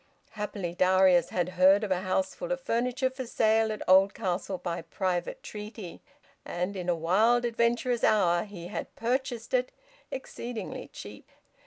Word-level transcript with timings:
Happily 0.31 0.73
Darius 0.73 1.29
had 1.29 1.49
heard 1.49 1.83
of 1.83 1.91
a 1.91 2.01
houseful 2.01 2.51
of 2.51 2.59
furniture 2.59 3.11
for 3.11 3.27
sale 3.27 3.71
at 3.71 3.87
Oldcastle 3.87 4.57
by 4.57 4.81
private 4.81 5.43
treaty, 5.43 6.01
and 6.43 6.75
in 6.75 6.89
a 6.89 6.95
wild, 6.95 7.45
adventurous 7.45 8.03
hour 8.03 8.45
he 8.45 8.69
had 8.69 8.95
purchased 8.95 9.53
it, 9.53 9.71
exceedingly 10.09 10.87
cheap. 10.91 11.29